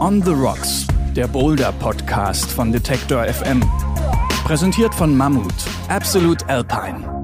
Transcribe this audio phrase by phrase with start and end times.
[0.00, 0.86] On the Rocks,
[1.16, 3.62] der Boulder Podcast von Detector FM.
[4.44, 5.52] Präsentiert von Mammut,
[5.88, 7.17] Absolute Alpine.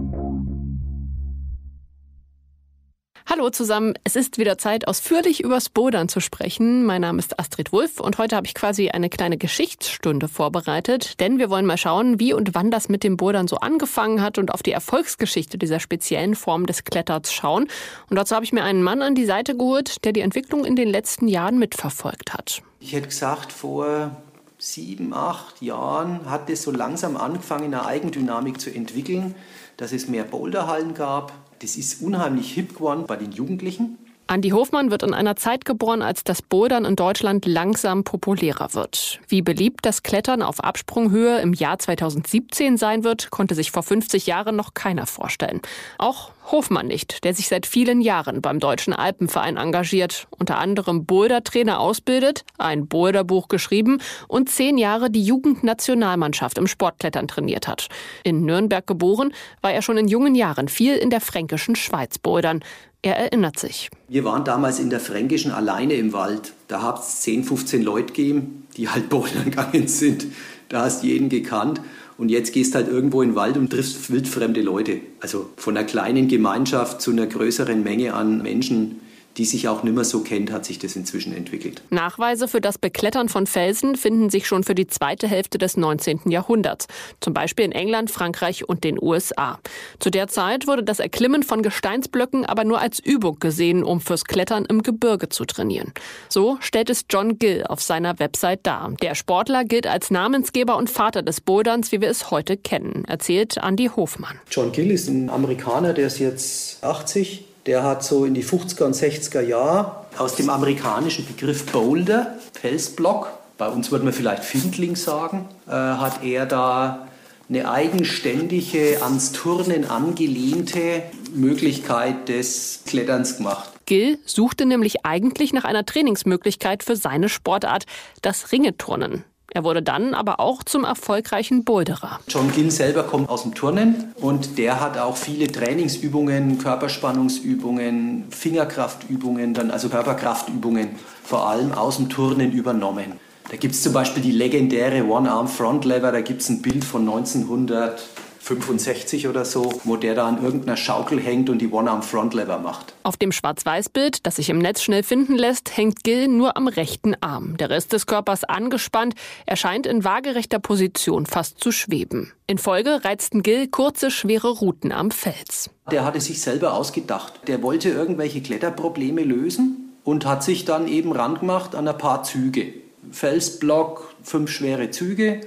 [3.45, 6.87] Hallo zusammen, es ist wieder Zeit, ausführlich übers Bodern zu sprechen.
[6.87, 11.39] Mein Name ist Astrid Wulff und heute habe ich quasi eine kleine Geschichtsstunde vorbereitet, denn
[11.39, 14.51] wir wollen mal schauen, wie und wann das mit dem Bodern so angefangen hat und
[14.55, 17.69] auf die Erfolgsgeschichte dieser speziellen Form des Kletterns schauen.
[18.09, 20.75] Und dazu habe ich mir einen Mann an die Seite geholt, der die Entwicklung in
[20.75, 22.63] den letzten Jahren mitverfolgt hat.
[22.81, 24.23] Ich hätte gesagt, vor
[24.57, 29.35] sieben, acht Jahren hat es so langsam angefangen, eine Eigendynamik zu entwickeln,
[29.77, 31.33] dass es mehr Boulderhallen gab,
[31.65, 33.97] das ist unheimlich hip geworden bei den Jugendlichen.
[34.27, 39.21] Andi Hofmann wird in einer Zeit geboren, als das Bouldern in Deutschland langsam populärer wird.
[39.29, 44.27] Wie beliebt das Klettern auf Absprunghöhe im Jahr 2017 sein wird, konnte sich vor 50
[44.27, 45.61] Jahren noch keiner vorstellen.
[45.99, 51.79] Auch Hofmann nicht, der sich seit vielen Jahren beim Deutschen Alpenverein engagiert, unter anderem Bouldertrainer
[51.79, 57.89] ausbildet, ein Boulderbuch geschrieben und zehn Jahre die Jugendnationalmannschaft im Sportklettern trainiert hat.
[58.25, 62.61] In Nürnberg geboren, war er schon in jungen Jahren viel in der fränkischen Schweiz bouldern.
[63.05, 63.91] Er erinnert sich.
[64.09, 66.55] Wir waren damals in der Fränkischen alleine im Wald.
[66.69, 70.27] Da hat es 10, 15 Leute gegeben, die halt bouldern gegangen sind.
[70.71, 71.83] Da hast du jeden gekannt.
[72.17, 75.01] Und jetzt gehst halt irgendwo in den Wald und triffst wildfremde Leute.
[75.21, 79.01] Also von einer kleinen Gemeinschaft zu einer größeren Menge an Menschen
[79.37, 81.83] die sich auch nicht mehr so kennt, hat sich das inzwischen entwickelt.
[81.91, 86.31] Nachweise für das Beklettern von Felsen finden sich schon für die zweite Hälfte des 19.
[86.31, 86.87] Jahrhunderts,
[87.21, 89.59] zum Beispiel in England, Frankreich und den USA.
[89.99, 94.25] Zu der Zeit wurde das Erklimmen von Gesteinsblöcken aber nur als Übung gesehen, um fürs
[94.25, 95.93] Klettern im Gebirge zu trainieren.
[96.29, 98.93] So stellt es John Gill auf seiner Website dar.
[99.03, 103.57] Der Sportler gilt als Namensgeber und Vater des Boulderns, wie wir es heute kennen, erzählt
[103.57, 104.39] Andy Hofmann.
[104.51, 108.85] John Gill ist ein Amerikaner, der ist jetzt 80 der hat so in die 50er
[108.85, 114.97] und 60er Jahre aus dem amerikanischen Begriff Boulder, Felsblock, bei uns würde man vielleicht Findling
[114.97, 117.09] sagen, äh, hat er da
[117.49, 121.03] eine eigenständige, ans Turnen angelehnte
[121.35, 123.71] Möglichkeit des Kletterns gemacht.
[123.87, 127.85] Gill suchte nämlich eigentlich nach einer Trainingsmöglichkeit für seine Sportart,
[128.23, 129.25] das Ringeturnen.
[129.53, 132.19] Er wurde dann aber auch zum erfolgreichen Boulderer.
[132.29, 139.55] John Gill selber kommt aus dem Turnen und der hat auch viele Trainingsübungen, Körperspannungsübungen, Fingerkraftübungen,
[139.55, 143.21] dann also Körperkraftübungen vor allem aus dem Turnen übernommen.
[143.51, 146.85] Da gibt es zum Beispiel die legendäre One-Arm Front Lever, da gibt es ein Bild
[146.85, 148.03] von 1900.
[148.45, 152.93] 65 oder so, wo der da an irgendeiner Schaukel hängt und die One-Arm-Front-Lever macht.
[153.03, 157.15] Auf dem Schwarz-Weiß-Bild, das sich im Netz schnell finden lässt, hängt Gill nur am rechten
[157.23, 157.57] Arm.
[157.57, 159.15] Der Rest des Körpers angespannt,
[159.47, 162.33] er scheint in waagerechter Position fast zu schweben.
[162.47, 165.71] In Folge reizten Gill kurze, schwere Routen am Fels.
[165.91, 167.41] Der hatte sich selber ausgedacht.
[167.47, 172.75] Der wollte irgendwelche Kletterprobleme lösen und hat sich dann eben rangemacht an ein paar Züge.
[173.11, 175.41] Felsblock, fünf schwere Züge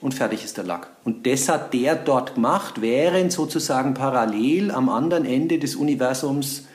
[0.00, 0.88] und fertig ist der Lack.
[1.04, 6.66] Und das hat der dort gemacht, während sozusagen parallel am anderen Ende des Universums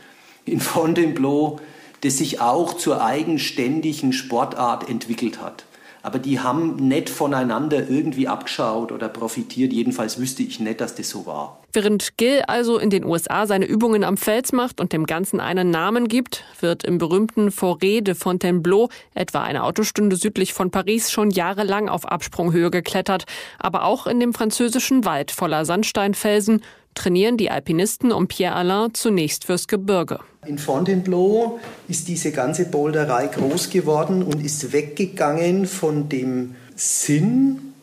[0.46, 1.60] in Fontainebleau
[2.02, 5.66] das sich auch zur eigenständigen Sportart entwickelt hat
[6.02, 9.74] aber die haben nicht voneinander irgendwie abgeschaut oder profitiert.
[9.74, 11.60] Jedenfalls wüsste ich nicht, dass das so war.
[11.72, 15.70] Während Gill also in den USA seine Übungen am Fels macht und dem Ganzen einen
[15.70, 21.30] Namen gibt, wird im berühmten Forêt de Fontainebleau, etwa eine Autostunde südlich von Paris, schon
[21.30, 23.26] jahrelang auf Absprunghöhe geklettert,
[23.60, 26.64] aber auch in dem französischen Wald voller Sandsteinfelsen
[26.96, 30.20] trainieren die Alpinisten um Pierre Alain zunächst fürs Gebirge.
[30.46, 37.74] In Fontainebleau ist diese ganze Boulderei groß geworden und ist weggegangen von dem Sinn,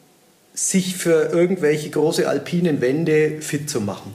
[0.54, 4.14] sich für irgendwelche große alpinen Wände fit zu machen.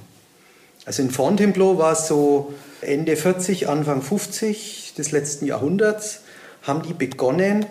[0.86, 6.22] Also in Fontainebleau war es so Ende 40, Anfang 50 des letzten Jahrhunderts,
[6.64, 7.66] haben die begonnen,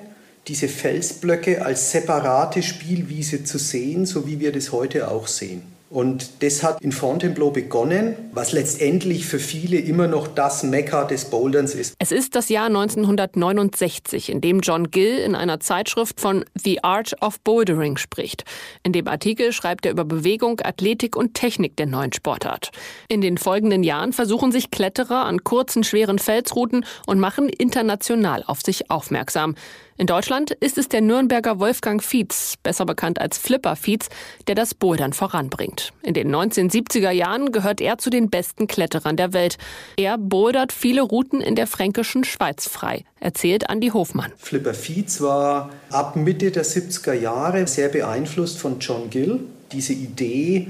[0.47, 5.63] diese Felsblöcke als separate Spielwiese zu sehen, so wie wir das heute auch sehen.
[5.91, 11.25] Und das hat in Fontainebleau begonnen, was letztendlich für viele immer noch das Mekka des
[11.25, 11.97] Boulderns ist.
[11.99, 17.21] Es ist das Jahr 1969, in dem John Gill in einer Zeitschrift von The Art
[17.21, 18.45] of Bouldering spricht.
[18.85, 22.71] In dem Artikel schreibt er über Bewegung, Athletik und Technik der neuen Sportart.
[23.09, 28.61] In den folgenden Jahren versuchen sich Kletterer an kurzen, schweren Felsrouten und machen international auf
[28.61, 29.57] sich aufmerksam.
[30.01, 34.09] In Deutschland ist es der Nürnberger Wolfgang Fietz, besser bekannt als Flipper Fietz,
[34.47, 35.93] der das Bouldern voranbringt.
[36.03, 39.59] In den 1970er Jahren gehört er zu den besten Kletterern der Welt.
[39.99, 44.33] Er bouldert viele Routen in der fränkischen Schweiz frei, erzählt Andi Hofmann.
[44.39, 49.41] Flipper Fietz war ab Mitte der 70er Jahre sehr beeinflusst von John Gill.
[49.71, 50.69] Diese Idee,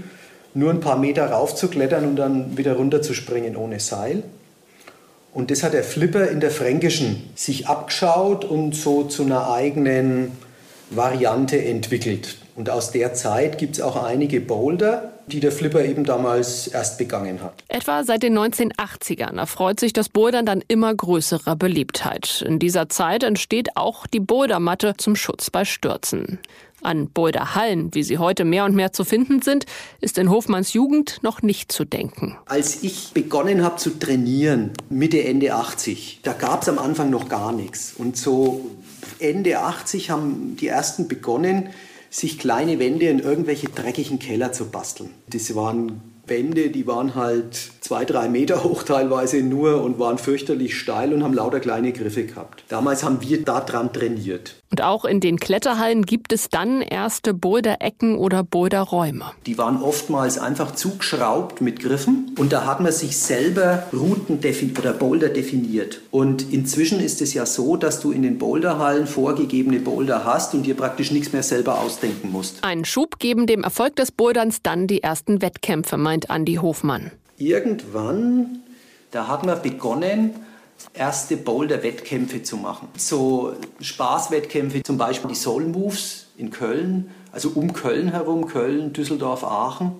[0.54, 4.24] nur ein paar Meter raufzuklettern und dann wieder runterzuspringen ohne Seil.
[5.32, 10.32] Und das hat der Flipper in der Fränkischen sich abgeschaut und so zu einer eigenen
[10.90, 12.36] Variante entwickelt.
[12.56, 16.98] Und aus der Zeit gibt es auch einige Boulder, die der Flipper eben damals erst
[16.98, 17.54] begangen hat.
[17.68, 22.42] Etwa seit den 1980ern erfreut sich das Bouldern dann immer größerer Beliebtheit.
[22.46, 26.40] In dieser Zeit entsteht auch die Bouldermatte zum Schutz bei Stürzen.
[26.82, 29.66] An Boulderhallen, wie sie heute mehr und mehr zu finden sind,
[30.00, 32.36] ist in Hofmanns Jugend noch nicht zu denken.
[32.46, 37.28] Als ich begonnen habe zu trainieren, Mitte, Ende 80, da gab es am Anfang noch
[37.28, 37.94] gar nichts.
[37.96, 38.70] Und so
[39.18, 41.70] Ende 80 haben die ersten begonnen,
[42.10, 45.10] sich kleine Wände in irgendwelche dreckigen Keller zu basteln.
[45.28, 50.78] Das waren Wände, die waren halt zwei, drei Meter hoch teilweise nur und waren fürchterlich
[50.78, 52.64] steil und haben lauter kleine Griffe gehabt.
[52.68, 54.54] Damals haben wir da dran trainiert.
[54.70, 59.32] Und auch in den Kletterhallen gibt es dann erste Boulder-Ecken oder Boulder-Räume.
[59.46, 64.38] Die waren oftmals einfach zugeschraubt mit Griffen und da hat man sich selber Routen
[64.78, 66.00] oder Boulder definiert.
[66.12, 70.64] Und inzwischen ist es ja so, dass du in den Boulderhallen vorgegebene Boulder hast und
[70.64, 72.62] dir praktisch nichts mehr selber ausdenken musst.
[72.62, 77.12] Einen Schub geben dem Erfolg des Boulderns dann die ersten Wettkämpfe, meint Andi Hofmann.
[77.38, 78.58] Irgendwann,
[79.12, 80.34] da hat man begonnen,
[80.92, 82.88] erste Boulder-Wettkämpfe zu machen.
[82.96, 89.44] So Spaßwettkämpfe, zum Beispiel die Soul Moves in Köln, also um Köln herum, Köln, Düsseldorf,
[89.44, 89.92] Aachen.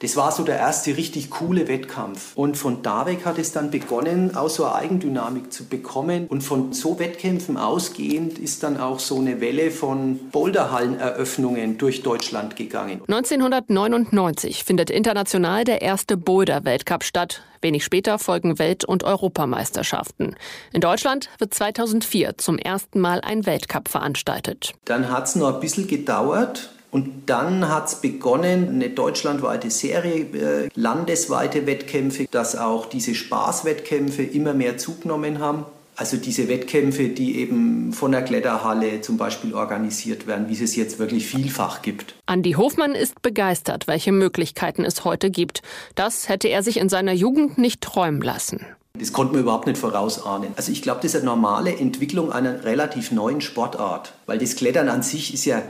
[0.00, 2.36] Das war so der erste richtig coole Wettkampf.
[2.36, 6.28] Und von da weg hat es dann begonnen, auch so eine Eigendynamik zu bekommen.
[6.28, 12.54] Und von so Wettkämpfen ausgehend ist dann auch so eine Welle von Boulderhalleneröffnungen durch Deutschland
[12.54, 13.02] gegangen.
[13.08, 17.42] 1999 findet international der erste Boulder-Weltcup statt.
[17.60, 20.36] Wenig später folgen Welt- und Europameisterschaften.
[20.72, 24.74] In Deutschland wird 2004 zum ersten Mal ein Weltcup veranstaltet.
[24.84, 26.70] Dann hat es noch ein bisschen gedauert.
[26.90, 34.22] Und dann hat es begonnen, eine deutschlandweite Serie, äh, landesweite Wettkämpfe, dass auch diese Spaßwettkämpfe
[34.22, 35.66] immer mehr zugenommen haben.
[35.96, 40.76] Also diese Wettkämpfe, die eben von der Kletterhalle zum Beispiel organisiert werden, wie es es
[40.76, 42.14] jetzt wirklich vielfach gibt.
[42.26, 45.60] Andi Hofmann ist begeistert, welche Möglichkeiten es heute gibt.
[45.96, 48.64] Das hätte er sich in seiner Jugend nicht träumen lassen.
[48.96, 50.50] Das konnte man überhaupt nicht vorausahnen.
[50.56, 54.88] Also ich glaube, das ist eine normale Entwicklung einer relativ neuen Sportart, weil das Klettern
[54.88, 55.62] an sich ist ja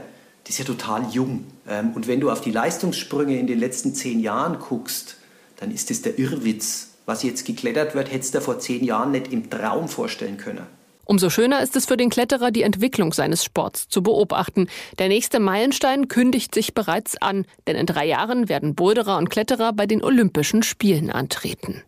[0.49, 1.45] das ist ja total jung.
[1.67, 5.17] Ähm, und wenn du auf die Leistungssprünge in den letzten zehn Jahren guckst,
[5.57, 6.87] dann ist das der Irrwitz.
[7.05, 10.65] Was jetzt geklettert wird, hättest du vor zehn Jahren nicht im Traum vorstellen können.
[11.05, 14.69] Umso schöner ist es für den Kletterer, die Entwicklung seines Sports zu beobachten.
[14.97, 19.71] Der nächste Meilenstein kündigt sich bereits an, denn in drei Jahren werden Boulderer und Kletterer
[19.71, 21.83] bei den Olympischen Spielen antreten.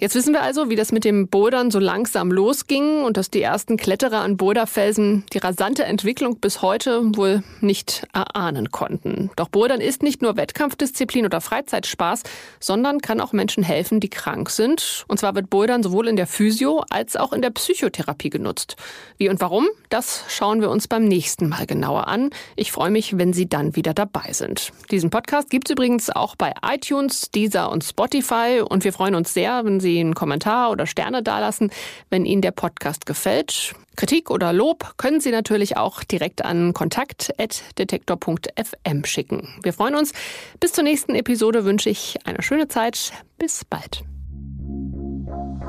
[0.00, 3.42] Jetzt wissen wir also, wie das mit dem Bouldern so langsam losging und dass die
[3.42, 9.30] ersten Kletterer an Boulderfelsen die rasante Entwicklung bis heute wohl nicht erahnen konnten.
[9.36, 12.22] Doch Bouldern ist nicht nur Wettkampfdisziplin oder Freizeitspaß,
[12.60, 15.04] sondern kann auch Menschen helfen, die krank sind.
[15.06, 18.76] Und zwar wird Bouldern sowohl in der Physio als auch in der Psychotherapie genutzt.
[19.18, 22.30] Wie und warum, das schauen wir uns beim nächsten Mal genauer an.
[22.56, 24.72] Ich freue mich, wenn Sie dann wieder dabei sind.
[24.90, 29.34] Diesen Podcast gibt es übrigens auch bei iTunes, Deezer und Spotify und wir freuen uns
[29.34, 31.70] sehr, wenn Sie Sie einen Kommentar oder Sterne dalassen,
[32.10, 33.74] wenn Ihnen der Podcast gefällt.
[33.96, 39.48] Kritik oder Lob können Sie natürlich auch direkt an kontakt.detektor.fm schicken.
[39.62, 40.12] Wir freuen uns.
[40.60, 43.12] Bis zur nächsten Episode wünsche ich eine schöne Zeit.
[43.36, 44.04] Bis bald.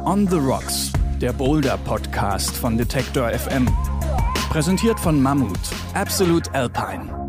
[0.05, 3.67] On the Rocks, der Boulder Podcast von Detektor FM.
[4.49, 5.59] Präsentiert von Mammut,
[5.93, 7.20] Absolute Alpine.